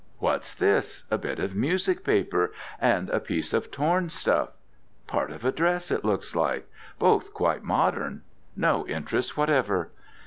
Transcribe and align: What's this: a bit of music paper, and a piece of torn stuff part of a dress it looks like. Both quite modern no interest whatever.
What's 0.17 0.55
this: 0.55 1.03
a 1.11 1.19
bit 1.19 1.37
of 1.37 1.55
music 1.55 2.03
paper, 2.03 2.51
and 2.79 3.07
a 3.11 3.19
piece 3.19 3.53
of 3.53 3.69
torn 3.69 4.09
stuff 4.09 4.49
part 5.05 5.29
of 5.29 5.45
a 5.45 5.51
dress 5.51 5.91
it 5.91 6.03
looks 6.03 6.35
like. 6.35 6.67
Both 6.97 7.35
quite 7.35 7.61
modern 7.61 8.23
no 8.55 8.87
interest 8.87 9.37
whatever. 9.37 9.91